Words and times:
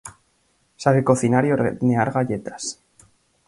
Sabe 0.77 1.03
cocinar 1.03 1.45
y 1.45 1.51
hornear 1.51 2.11
galletas. 2.11 2.81